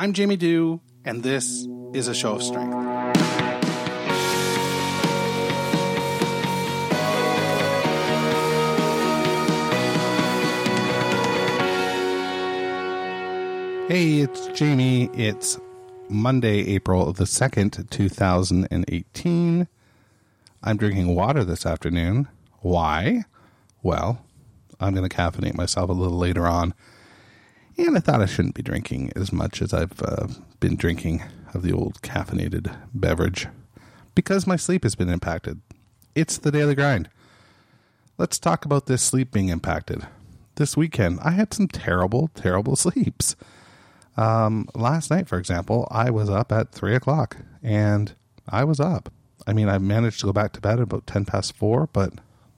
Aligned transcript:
I'm 0.00 0.12
Jamie 0.12 0.36
Dew, 0.36 0.80
and 1.04 1.24
this 1.24 1.66
is 1.92 2.06
a 2.06 2.14
show 2.14 2.36
of 2.36 2.42
strength. 2.44 2.72
Hey, 13.88 14.20
it's 14.20 14.46
Jamie. 14.56 15.10
It's 15.14 15.58
Monday, 16.08 16.60
April 16.68 17.12
the 17.12 17.24
2nd, 17.24 17.90
2018. 17.90 19.68
I'm 20.62 20.76
drinking 20.76 21.16
water 21.16 21.42
this 21.42 21.66
afternoon. 21.66 22.28
Why? 22.60 23.24
Well, 23.82 24.24
I'm 24.78 24.94
going 24.94 25.08
to 25.08 25.16
caffeinate 25.16 25.56
myself 25.56 25.90
a 25.90 25.92
little 25.92 26.18
later 26.18 26.46
on. 26.46 26.72
And 27.78 27.96
I 27.96 28.00
thought 28.00 28.20
I 28.20 28.26
shouldn't 28.26 28.56
be 28.56 28.62
drinking 28.62 29.12
as 29.14 29.32
much 29.32 29.62
as 29.62 29.72
I've 29.72 30.02
uh, 30.02 30.26
been 30.58 30.74
drinking 30.74 31.22
of 31.54 31.62
the 31.62 31.72
old 31.72 32.02
caffeinated 32.02 32.76
beverage 32.92 33.46
because 34.16 34.48
my 34.48 34.56
sleep 34.56 34.82
has 34.82 34.96
been 34.96 35.08
impacted. 35.08 35.60
It's 36.16 36.38
the 36.38 36.50
daily 36.50 36.74
grind. 36.74 37.08
Let's 38.18 38.40
talk 38.40 38.64
about 38.64 38.86
this 38.86 39.00
sleep 39.00 39.30
being 39.30 39.48
impacted. 39.48 40.04
This 40.56 40.76
weekend, 40.76 41.20
I 41.22 41.30
had 41.30 41.54
some 41.54 41.68
terrible, 41.68 42.30
terrible 42.34 42.74
sleeps. 42.84 43.36
Um, 44.16 44.68
last 44.74 45.08
night, 45.08 45.28
for 45.28 45.38
example, 45.38 45.86
I 45.92 46.10
was 46.10 46.28
up 46.28 46.50
at 46.50 46.72
three 46.72 46.96
o'clock 46.96 47.36
and 47.62 48.12
I 48.48 48.64
was 48.64 48.80
up. 48.80 49.12
I 49.46 49.52
mean, 49.52 49.68
I 49.68 49.78
managed 49.78 50.18
to 50.20 50.26
go 50.26 50.32
back 50.32 50.52
to 50.54 50.60
bed 50.60 50.78
at 50.78 50.82
about 50.82 51.06
10 51.06 51.26
past 51.26 51.56
four, 51.56 51.88
but 51.92 52.14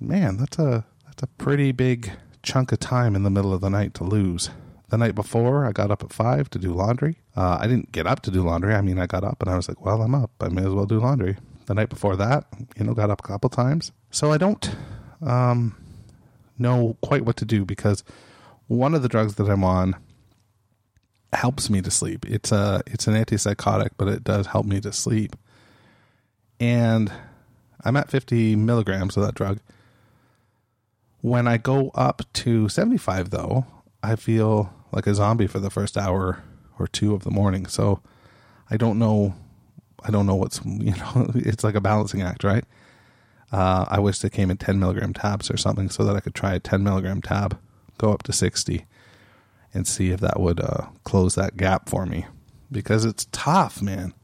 man, 0.00 0.38
that's 0.38 0.58
a, 0.58 0.86
that's 1.04 1.22
a 1.22 1.26
pretty 1.26 1.70
big 1.70 2.12
chunk 2.42 2.72
of 2.72 2.80
time 2.80 3.14
in 3.14 3.24
the 3.24 3.30
middle 3.30 3.52
of 3.52 3.60
the 3.60 3.68
night 3.68 3.92
to 3.94 4.04
lose. 4.04 4.48
The 4.92 4.98
night 4.98 5.14
before, 5.14 5.64
I 5.64 5.72
got 5.72 5.90
up 5.90 6.02
at 6.02 6.12
five 6.12 6.50
to 6.50 6.58
do 6.58 6.74
laundry. 6.74 7.16
Uh, 7.34 7.56
I 7.58 7.66
didn't 7.66 7.92
get 7.92 8.06
up 8.06 8.20
to 8.24 8.30
do 8.30 8.42
laundry. 8.42 8.74
I 8.74 8.82
mean, 8.82 8.98
I 8.98 9.06
got 9.06 9.24
up 9.24 9.40
and 9.40 9.50
I 9.50 9.56
was 9.56 9.66
like, 9.66 9.82
well, 9.82 10.02
I'm 10.02 10.14
up. 10.14 10.32
I 10.38 10.50
may 10.50 10.66
as 10.66 10.74
well 10.74 10.84
do 10.84 11.00
laundry. 11.00 11.38
The 11.64 11.72
night 11.72 11.88
before 11.88 12.14
that, 12.16 12.44
you 12.76 12.84
know, 12.84 12.92
got 12.92 13.08
up 13.08 13.20
a 13.24 13.26
couple 13.26 13.48
times. 13.48 13.90
So 14.10 14.32
I 14.32 14.36
don't 14.36 14.76
um, 15.22 15.74
know 16.58 16.98
quite 17.00 17.24
what 17.24 17.36
to 17.36 17.46
do 17.46 17.64
because 17.64 18.04
one 18.66 18.92
of 18.92 19.00
the 19.00 19.08
drugs 19.08 19.36
that 19.36 19.48
I'm 19.48 19.64
on 19.64 19.96
helps 21.32 21.70
me 21.70 21.80
to 21.80 21.90
sleep. 21.90 22.26
It's 22.28 22.52
a 22.52 22.82
it's 22.86 23.06
an 23.06 23.14
antipsychotic, 23.14 23.92
but 23.96 24.08
it 24.08 24.22
does 24.22 24.48
help 24.48 24.66
me 24.66 24.78
to 24.82 24.92
sleep. 24.92 25.36
And 26.60 27.10
I'm 27.82 27.96
at 27.96 28.10
50 28.10 28.56
milligrams 28.56 29.16
of 29.16 29.24
that 29.24 29.36
drug. 29.36 29.58
When 31.22 31.48
I 31.48 31.56
go 31.56 31.92
up 31.94 32.30
to 32.34 32.68
75, 32.68 33.30
though, 33.30 33.64
I 34.02 34.16
feel 34.16 34.70
like 34.92 35.06
a 35.06 35.14
zombie 35.14 35.46
for 35.46 35.58
the 35.58 35.70
first 35.70 35.96
hour 35.96 36.42
or 36.78 36.86
two 36.86 37.14
of 37.14 37.24
the 37.24 37.30
morning. 37.30 37.66
So 37.66 38.00
I 38.70 38.76
don't 38.76 38.98
know. 38.98 39.34
I 40.04 40.10
don't 40.10 40.26
know 40.26 40.34
what's 40.34 40.60
you 40.64 40.94
know. 40.96 41.30
It's 41.34 41.64
like 41.64 41.74
a 41.74 41.80
balancing 41.80 42.22
act, 42.22 42.44
right? 42.44 42.64
Uh, 43.50 43.84
I 43.88 43.98
wish 43.98 44.20
they 44.20 44.30
came 44.30 44.50
in 44.50 44.56
10 44.56 44.78
milligram 44.78 45.12
tabs 45.12 45.50
or 45.50 45.56
something 45.56 45.90
so 45.90 46.04
that 46.04 46.16
I 46.16 46.20
could 46.20 46.34
try 46.34 46.54
a 46.54 46.60
10 46.60 46.82
milligram 46.82 47.20
tab, 47.20 47.58
go 47.98 48.10
up 48.10 48.22
to 48.22 48.32
60 48.32 48.86
and 49.74 49.86
see 49.86 50.10
if 50.10 50.20
that 50.20 50.40
would 50.40 50.58
uh, 50.58 50.86
close 51.04 51.34
that 51.34 51.58
gap 51.58 51.88
for 51.88 52.06
me 52.06 52.26
because 52.70 53.04
it's 53.04 53.26
tough, 53.30 53.82
man. 53.82 54.14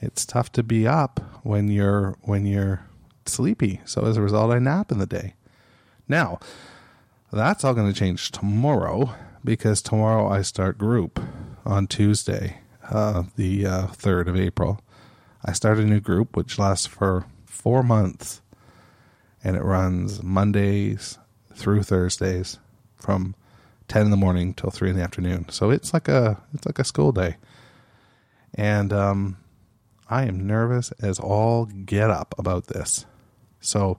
It's 0.00 0.26
tough 0.26 0.50
to 0.52 0.64
be 0.64 0.86
up 0.86 1.20
when 1.44 1.68
you're 1.68 2.16
when 2.22 2.44
you're 2.44 2.84
sleepy. 3.26 3.80
So 3.84 4.04
as 4.04 4.16
a 4.16 4.22
result, 4.22 4.50
I 4.50 4.58
nap 4.58 4.90
in 4.90 4.98
the 4.98 5.06
day. 5.06 5.34
Now, 6.08 6.40
that's 7.32 7.64
all 7.64 7.74
going 7.74 7.90
to 7.90 7.98
change 7.98 8.32
tomorrow 8.32 9.14
because 9.44 9.82
tomorrow 9.82 10.28
I 10.28 10.42
start 10.42 10.78
group 10.78 11.20
on 11.64 11.86
Tuesday, 11.86 12.58
uh, 12.90 13.24
the 13.36 13.66
uh, 13.66 13.86
third 13.88 14.28
of 14.28 14.36
April. 14.36 14.80
I 15.44 15.52
start 15.52 15.78
a 15.78 15.84
new 15.84 16.00
group 16.00 16.36
which 16.36 16.58
lasts 16.58 16.86
for 16.86 17.26
four 17.44 17.82
months, 17.82 18.42
and 19.42 19.56
it 19.56 19.62
runs 19.62 20.22
Mondays 20.22 21.18
through 21.54 21.82
Thursdays 21.82 22.58
from 22.96 23.34
ten 23.88 24.04
in 24.04 24.10
the 24.10 24.16
morning 24.16 24.54
till 24.54 24.70
three 24.70 24.90
in 24.90 24.96
the 24.96 25.02
afternoon. 25.02 25.48
So 25.48 25.70
it's 25.70 25.92
like 25.92 26.08
a 26.08 26.40
it's 26.54 26.66
like 26.66 26.78
a 26.78 26.84
school 26.84 27.12
day, 27.12 27.36
and 28.54 28.92
um, 28.92 29.36
I 30.08 30.24
am 30.24 30.46
nervous 30.46 30.92
as 31.00 31.18
all 31.18 31.64
get 31.64 32.10
up 32.10 32.34
about 32.38 32.66
this. 32.66 33.06
So, 33.60 33.98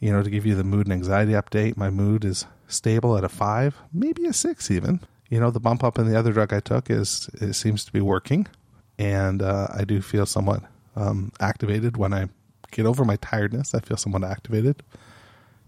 you 0.00 0.12
know, 0.12 0.22
to 0.22 0.30
give 0.30 0.46
you 0.46 0.54
the 0.54 0.64
mood 0.64 0.86
and 0.86 0.92
anxiety 0.92 1.32
update, 1.32 1.76
my 1.76 1.90
mood 1.90 2.24
is 2.24 2.46
stable 2.68 3.16
at 3.16 3.24
a 3.24 3.28
five, 3.28 3.76
maybe 3.92 4.26
a 4.26 4.32
six 4.32 4.70
even. 4.70 5.00
You 5.28 5.40
know, 5.40 5.50
the 5.50 5.60
bump 5.60 5.84
up 5.84 5.98
in 5.98 6.08
the 6.08 6.18
other 6.18 6.32
drug 6.32 6.52
I 6.52 6.60
took 6.60 6.90
is 6.90 7.28
it 7.34 7.54
seems 7.54 7.84
to 7.84 7.92
be 7.92 8.00
working, 8.00 8.46
and 8.98 9.42
uh, 9.42 9.68
I 9.74 9.84
do 9.84 10.00
feel 10.00 10.26
somewhat 10.26 10.62
um, 10.96 11.32
activated 11.40 11.96
when 11.96 12.12
I 12.14 12.28
get 12.70 12.86
over 12.86 13.04
my 13.04 13.16
tiredness. 13.16 13.74
I 13.74 13.80
feel 13.80 13.96
somewhat 13.96 14.24
activated 14.24 14.82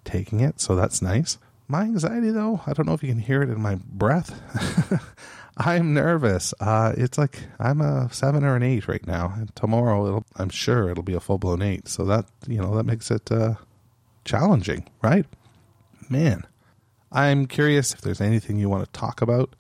taking 0.04 0.40
it, 0.40 0.60
so 0.60 0.76
that's 0.76 1.02
nice. 1.02 1.38
My 1.68 1.82
anxiety, 1.82 2.30
though, 2.30 2.60
I 2.66 2.72
don't 2.72 2.86
know 2.86 2.94
if 2.94 3.02
you 3.02 3.10
can 3.10 3.20
hear 3.20 3.42
it 3.42 3.50
in 3.50 3.60
my 3.60 3.76
breath. 3.84 4.40
I'm 5.56 5.92
nervous. 5.92 6.54
Uh, 6.58 6.94
it's 6.96 7.18
like 7.18 7.42
I'm 7.58 7.80
a 7.80 8.08
seven 8.12 8.44
or 8.44 8.56
an 8.56 8.62
eight 8.62 8.88
right 8.88 9.06
now, 9.06 9.34
and 9.36 9.54
tomorrow 9.54 10.24
I'm 10.36 10.48
sure 10.48 10.88
it'll 10.88 11.02
be 11.02 11.14
a 11.14 11.20
full 11.20 11.38
blown 11.38 11.60
eight. 11.60 11.86
So 11.86 12.04
that 12.06 12.24
you 12.48 12.60
know 12.60 12.74
that 12.76 12.86
makes 12.86 13.10
it 13.10 13.30
uh, 13.30 13.54
challenging, 14.30 14.88
right? 15.02 15.26
Man, 16.08 16.46
I'm 17.10 17.46
curious 17.46 17.92
if 17.92 18.00
there's 18.00 18.20
anything 18.20 18.58
you 18.58 18.68
want 18.68 18.84
to 18.84 18.92
talk 18.92 19.20
about 19.20 19.56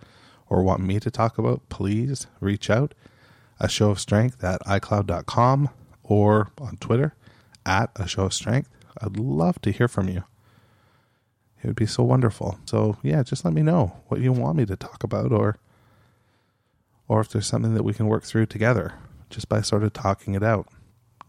or 0.48 0.62
want 0.62 0.80
me 0.80 1.00
to 1.00 1.10
talk 1.10 1.38
about. 1.38 1.68
Please 1.68 2.28
reach 2.38 2.70
out. 2.70 2.94
A 3.58 3.68
show 3.68 3.90
of 3.90 3.98
strength 3.98 4.44
at 4.44 4.62
iCloud.com 4.62 5.70
or 6.04 6.52
on 6.60 6.76
Twitter 6.76 7.16
at 7.66 7.90
a 7.96 8.06
show 8.06 8.26
of 8.26 8.32
strength. 8.32 8.70
I'd 9.02 9.16
love 9.16 9.60
to 9.62 9.72
hear 9.72 9.88
from 9.88 10.08
you. 10.08 10.22
It 11.62 11.66
would 11.66 11.76
be 11.76 11.86
so 11.86 12.04
wonderful. 12.04 12.60
So, 12.64 12.96
yeah, 13.02 13.24
just 13.24 13.44
let 13.44 13.52
me 13.52 13.62
know 13.62 14.00
what 14.06 14.20
you 14.20 14.32
want 14.32 14.56
me 14.56 14.66
to 14.66 14.76
talk 14.76 15.02
about 15.02 15.32
or 15.32 15.58
or 17.08 17.20
if 17.20 17.28
there's 17.28 17.48
something 17.48 17.74
that 17.74 17.82
we 17.82 17.92
can 17.92 18.06
work 18.06 18.22
through 18.22 18.46
together 18.46 18.94
just 19.30 19.48
by 19.48 19.62
sort 19.62 19.82
of 19.82 19.92
talking 19.92 20.36
it 20.36 20.44
out. 20.44 20.68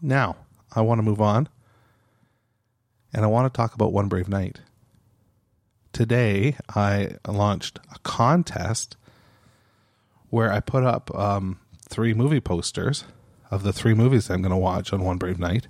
Now, 0.00 0.36
I 0.76 0.80
want 0.82 1.00
to 1.00 1.02
move 1.02 1.20
on 1.20 1.48
and 3.12 3.24
I 3.24 3.28
want 3.28 3.52
to 3.52 3.56
talk 3.56 3.74
about 3.74 3.92
One 3.92 4.08
Brave 4.08 4.28
Night. 4.28 4.60
Today, 5.92 6.56
I 6.74 7.16
launched 7.28 7.78
a 7.94 7.98
contest 8.00 8.96
where 10.30 10.52
I 10.52 10.60
put 10.60 10.84
up 10.84 11.14
um, 11.14 11.58
three 11.88 12.14
movie 12.14 12.40
posters 12.40 13.04
of 13.50 13.62
the 13.62 13.72
three 13.72 13.94
movies 13.94 14.30
I'm 14.30 14.40
going 14.40 14.50
to 14.50 14.56
watch 14.56 14.92
on 14.92 15.02
One 15.02 15.18
Brave 15.18 15.38
Night 15.38 15.68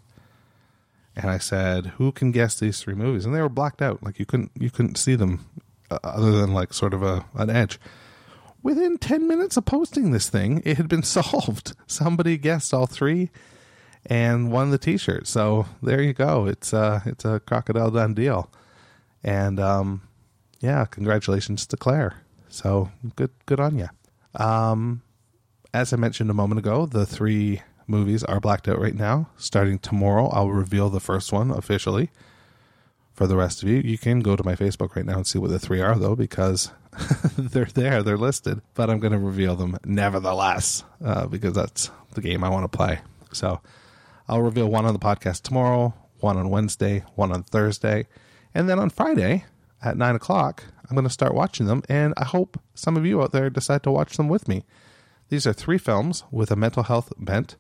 and 1.16 1.30
I 1.30 1.38
said, 1.38 1.86
"Who 1.98 2.12
can 2.12 2.32
guess 2.32 2.58
these 2.58 2.80
three 2.80 2.94
movies?" 2.94 3.24
And 3.24 3.34
they 3.34 3.40
were 3.40 3.48
blacked 3.48 3.82
out, 3.82 4.02
like 4.02 4.18
you 4.18 4.26
couldn't 4.26 4.50
you 4.58 4.70
couldn't 4.70 4.96
see 4.96 5.14
them 5.14 5.46
uh, 5.90 5.98
other 6.02 6.32
than 6.32 6.52
like 6.52 6.72
sort 6.72 6.94
of 6.94 7.02
a 7.02 7.24
an 7.34 7.50
edge. 7.50 7.78
Within 8.62 8.98
ten 8.98 9.26
minutes 9.26 9.56
of 9.56 9.64
posting 9.64 10.10
this 10.10 10.28
thing, 10.28 10.62
it 10.64 10.76
had 10.76 10.88
been 10.88 11.02
solved. 11.02 11.74
Somebody 11.86 12.38
guessed 12.38 12.72
all 12.72 12.86
three 12.86 13.30
and 14.06 14.50
won 14.50 14.70
the 14.70 14.78
T-shirt. 14.78 15.26
So 15.26 15.66
there 15.82 16.02
you 16.02 16.12
go. 16.12 16.46
It's 16.46 16.74
uh 16.74 17.00
it's 17.06 17.24
a 17.24 17.40
crocodile 17.40 17.90
done 17.90 18.14
deal, 18.14 18.50
and 19.22 19.60
um, 19.60 20.02
yeah, 20.60 20.84
congratulations 20.84 21.66
to 21.66 21.76
Claire. 21.76 22.16
So 22.48 22.90
good 23.16 23.30
good 23.46 23.60
on 23.60 23.78
you. 23.78 23.88
Um, 24.34 25.02
as 25.74 25.92
I 25.92 25.96
mentioned 25.96 26.30
a 26.30 26.34
moment 26.34 26.58
ago, 26.58 26.86
the 26.86 27.06
three 27.06 27.62
movies 27.86 28.22
are 28.24 28.40
blacked 28.40 28.68
out 28.68 28.80
right 28.80 28.94
now. 28.94 29.28
Starting 29.36 29.78
tomorrow, 29.78 30.28
I'll 30.28 30.50
reveal 30.50 30.88
the 30.90 31.00
first 31.00 31.32
one 31.32 31.50
officially. 31.50 32.10
For 33.14 33.26
the 33.26 33.36
rest 33.36 33.62
of 33.62 33.68
you, 33.68 33.76
you 33.76 33.98
can 33.98 34.20
go 34.20 34.36
to 34.36 34.44
my 34.44 34.54
Facebook 34.54 34.96
right 34.96 35.04
now 35.04 35.16
and 35.16 35.26
see 35.26 35.38
what 35.38 35.50
the 35.50 35.58
three 35.58 35.82
are, 35.82 35.98
though, 35.98 36.16
because 36.16 36.70
they're 37.36 37.66
there, 37.66 38.02
they're 38.02 38.16
listed. 38.16 38.62
But 38.74 38.88
I'm 38.88 39.00
going 39.00 39.12
to 39.12 39.18
reveal 39.18 39.54
them 39.54 39.76
nevertheless, 39.84 40.82
uh, 41.04 41.26
because 41.26 41.54
that's 41.54 41.90
the 42.14 42.22
game 42.22 42.42
I 42.42 42.48
want 42.48 42.70
to 42.70 42.74
play. 42.74 43.00
So 43.32 43.60
I'll 44.32 44.40
reveal 44.40 44.70
one 44.70 44.86
on 44.86 44.94
the 44.94 44.98
podcast 44.98 45.42
tomorrow, 45.42 45.92
one 46.20 46.38
on 46.38 46.48
Wednesday, 46.48 47.04
one 47.16 47.30
on 47.32 47.42
Thursday, 47.42 48.06
and 48.54 48.66
then 48.66 48.78
on 48.78 48.88
Friday 48.88 49.44
at 49.82 49.98
nine 49.98 50.16
o'clock, 50.16 50.64
I'm 50.88 50.96
going 50.96 51.04
to 51.04 51.10
start 51.10 51.34
watching 51.34 51.66
them. 51.66 51.82
And 51.86 52.14
I 52.16 52.24
hope 52.24 52.58
some 52.74 52.96
of 52.96 53.04
you 53.04 53.20
out 53.20 53.32
there 53.32 53.50
decide 53.50 53.82
to 53.82 53.90
watch 53.90 54.16
them 54.16 54.30
with 54.30 54.48
me. 54.48 54.64
These 55.28 55.46
are 55.46 55.52
three 55.52 55.76
films 55.76 56.24
with 56.30 56.50
a 56.50 56.56
mental 56.56 56.84
health 56.84 57.12
bent 57.18 57.56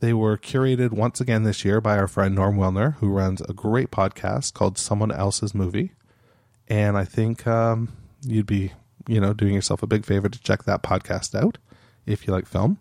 they 0.00 0.12
were 0.12 0.36
curated 0.36 0.90
once 0.90 1.20
again 1.20 1.44
this 1.44 1.64
year 1.64 1.80
by 1.80 1.98
our 1.98 2.08
friend 2.08 2.34
Norm 2.34 2.56
Wilner, 2.56 2.96
who 2.96 3.06
runs 3.08 3.40
a 3.42 3.52
great 3.52 3.92
podcast 3.92 4.54
called 4.54 4.76
Someone 4.76 5.12
Else's 5.12 5.54
Movie. 5.54 5.92
And 6.66 6.98
I 6.98 7.04
think 7.04 7.46
um, 7.46 7.92
you'd 8.26 8.46
be, 8.46 8.72
you 9.06 9.20
know, 9.20 9.32
doing 9.32 9.54
yourself 9.54 9.84
a 9.84 9.86
big 9.86 10.04
favor 10.04 10.28
to 10.28 10.40
check 10.40 10.64
that 10.64 10.82
podcast 10.82 11.32
out 11.40 11.58
if 12.06 12.26
you 12.26 12.32
like 12.32 12.46
film. 12.46 12.80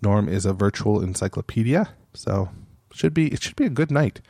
Norm 0.00 0.28
is 0.28 0.46
a 0.46 0.52
virtual 0.52 1.02
encyclopedia, 1.02 1.90
so 2.14 2.50
should 2.92 3.14
be 3.14 3.28
it 3.28 3.42
should 3.42 3.56
be 3.56 3.66
a 3.66 3.70
good 3.70 3.90
night. 3.90 4.20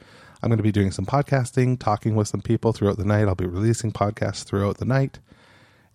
I'm 0.43 0.51
going 0.51 0.59
to 0.59 0.63
be 0.63 0.73
doing 0.73 0.93
some 0.93 1.07
podcasting, 1.07 1.79
talking 1.79 2.15
with 2.15 2.29
some 2.29 2.41
people 2.41 2.73
throughout 2.73 2.97
the 2.97 3.05
night. 3.05 3.27
I'll 3.27 3.35
be 3.35 3.47
releasing 3.47 3.93
podcasts 3.93 4.45
throughout 4.45 4.79
the 4.79 4.85
night, 4.85 5.19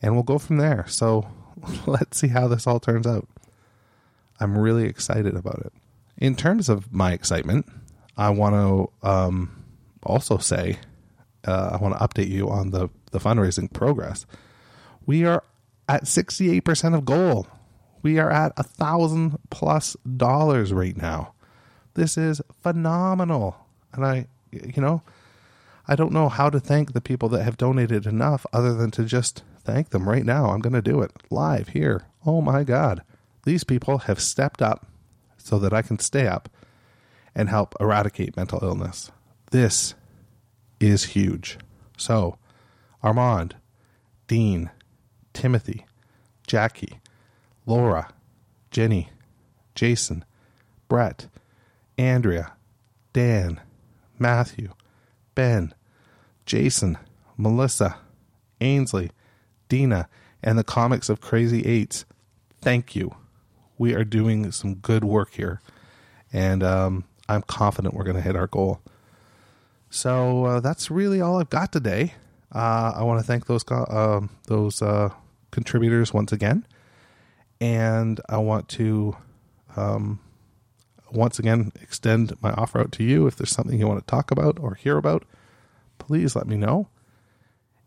and 0.01 0.13
we'll 0.13 0.23
go 0.23 0.37
from 0.37 0.57
there. 0.57 0.85
So 0.87 1.27
let's 1.85 2.17
see 2.17 2.27
how 2.27 2.47
this 2.47 2.67
all 2.67 2.79
turns 2.79 3.07
out. 3.07 3.27
I'm 4.39 4.57
really 4.57 4.85
excited 4.85 5.35
about 5.35 5.59
it. 5.65 5.73
In 6.17 6.35
terms 6.35 6.69
of 6.69 6.91
my 6.93 7.13
excitement, 7.13 7.65
I 8.17 8.29
want 8.29 8.55
to 9.01 9.07
um, 9.07 9.63
also 10.03 10.37
say 10.37 10.77
uh, 11.45 11.71
I 11.73 11.77
want 11.77 11.97
to 11.97 12.03
update 12.05 12.29
you 12.29 12.49
on 12.49 12.71
the, 12.71 12.89
the 13.11 13.19
fundraising 13.19 13.71
progress. 13.71 14.25
We 15.05 15.25
are 15.25 15.43
at 15.87 16.05
68% 16.05 16.95
of 16.95 17.05
goal. 17.05 17.47
We 18.03 18.19
are 18.19 18.29
at 18.29 18.53
a 18.57 18.63
thousand 18.63 19.39
plus 19.49 19.95
dollars 20.17 20.71
right 20.71 20.95
now. 20.95 21.33
This 21.95 22.17
is 22.17 22.41
phenomenal. 22.61 23.65
And 23.93 24.05
I, 24.05 24.27
you 24.51 24.81
know, 24.81 25.01
I 25.87 25.95
don't 25.95 26.11
know 26.11 26.29
how 26.29 26.49
to 26.49 26.59
thank 26.59 26.93
the 26.93 27.01
people 27.01 27.29
that 27.29 27.43
have 27.43 27.57
donated 27.57 28.05
enough 28.05 28.45
other 28.53 28.73
than 28.73 28.91
to 28.91 29.05
just 29.05 29.43
thank 29.63 29.89
them 29.89 30.07
right 30.07 30.25
now. 30.25 30.51
I'm 30.51 30.59
going 30.59 30.73
to 30.73 30.81
do 30.81 31.01
it 31.01 31.11
live 31.29 31.69
here. 31.69 32.03
Oh 32.25 32.41
my 32.41 32.63
God. 32.63 33.03
These 33.45 33.63
people 33.63 33.99
have 33.99 34.19
stepped 34.19 34.61
up 34.61 34.85
so 35.37 35.57
that 35.59 35.73
I 35.73 35.81
can 35.81 35.99
stay 35.99 36.27
up 36.27 36.49
and 37.35 37.49
help 37.49 37.75
eradicate 37.79 38.37
mental 38.37 38.59
illness. 38.61 39.11
This 39.51 39.95
is 40.79 41.03
huge. 41.05 41.57
So, 41.97 42.37
Armand, 43.01 43.55
Dean, 44.27 44.71
Timothy, 45.33 45.85
Jackie, 46.47 46.99
Laura, 47.65 48.09
Jenny, 48.71 49.09
Jason, 49.75 50.25
Brett, 50.87 51.27
Andrea, 51.97 52.53
Dan, 53.13 53.59
Matthew, 54.19 54.69
Ben, 55.35 55.73
Jason, 56.45 56.97
Melissa, 57.37 57.97
Ainsley, 58.61 59.11
Dina, 59.69 60.07
and 60.43 60.57
the 60.57 60.63
comics 60.63 61.09
of 61.09 61.21
Crazy 61.21 61.65
Eights. 61.65 62.05
Thank 62.61 62.95
you. 62.95 63.15
We 63.77 63.93
are 63.93 64.03
doing 64.03 64.51
some 64.51 64.75
good 64.75 65.03
work 65.03 65.33
here, 65.33 65.61
and 66.31 66.63
um, 66.63 67.05
I'm 67.27 67.41
confident 67.41 67.93
we're 67.93 68.03
going 68.03 68.15
to 68.15 68.21
hit 68.21 68.35
our 68.35 68.47
goal. 68.47 68.81
So 69.89 70.45
uh, 70.45 70.59
that's 70.59 70.89
really 70.89 71.21
all 71.21 71.39
I've 71.39 71.49
got 71.49 71.71
today. 71.71 72.13
Uh, 72.53 72.93
I 72.95 73.03
want 73.03 73.19
to 73.19 73.25
thank 73.25 73.47
those 73.47 73.63
uh, 73.69 74.21
those 74.47 74.81
uh, 74.81 75.09
contributors 75.51 76.13
once 76.13 76.31
again, 76.31 76.65
and 77.63 78.19
I 78.27 78.39
want 78.39 78.67
to 78.69 79.15
um, 79.77 80.19
once 81.13 81.39
again 81.39 81.71
extend 81.81 82.33
my 82.41 82.51
offer 82.51 82.81
out 82.81 82.91
to 82.91 83.05
you. 83.05 83.25
If 83.25 83.37
there's 83.37 83.51
something 83.51 83.79
you 83.79 83.87
want 83.87 84.05
to 84.05 84.05
talk 84.05 84.31
about 84.31 84.59
or 84.59 84.75
hear 84.75 84.97
about, 84.97 85.23
please 85.97 86.35
let 86.35 86.45
me 86.45 86.57
know, 86.57 86.89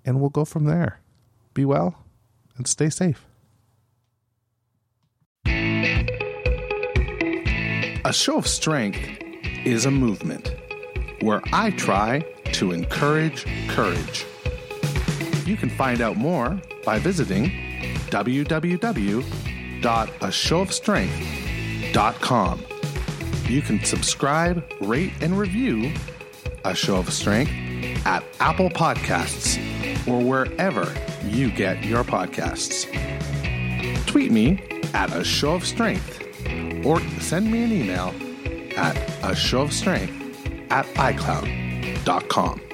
and 0.02 0.18
we'll 0.18 0.30
go 0.30 0.46
from 0.46 0.64
there. 0.64 1.00
Be 1.52 1.66
well 1.66 2.06
and 2.56 2.66
stay 2.66 2.88
safe. 2.88 3.26
A 5.44 6.06
show 8.14 8.38
of 8.38 8.46
strength 8.46 8.98
is 9.66 9.84
a 9.84 9.90
movement 9.90 10.56
where 11.20 11.42
I 11.52 11.72
try 11.72 12.20
to 12.52 12.72
encourage 12.72 13.44
courage. 13.68 14.24
You 15.44 15.58
can 15.58 15.68
find 15.68 16.00
out 16.00 16.16
more 16.16 16.58
by 16.82 16.98
visiting 16.98 17.52
www.ashowofstrength.com. 19.86 22.64
You 23.48 23.62
can 23.62 23.82
subscribe, 23.84 24.64
rate, 24.80 25.12
and 25.20 25.38
review 25.38 25.92
A 26.64 26.74
Show 26.74 26.96
of 26.96 27.12
Strength 27.12 27.52
at 28.04 28.24
Apple 28.40 28.70
Podcasts 28.70 29.56
or 30.08 30.20
wherever 30.20 30.92
you 31.24 31.52
get 31.52 31.84
your 31.84 32.02
podcasts. 32.02 32.88
Tweet 34.06 34.32
me 34.32 34.60
at 34.92 35.14
A 35.14 35.22
Show 35.22 35.54
of 35.54 35.64
Strength 35.64 36.24
or 36.84 36.98
send 37.20 37.48
me 37.50 37.62
an 37.62 37.72
email 37.72 38.12
at 38.76 38.96
A 39.22 39.36
Show 39.36 39.62
of 39.62 39.72
Strength 39.72 40.12
at 40.70 40.84
iCloud.com. 40.86 42.65